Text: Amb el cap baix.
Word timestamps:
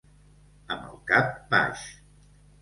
Amb 0.75 0.87
el 0.93 0.97
cap 1.11 1.29
baix. 1.53 1.85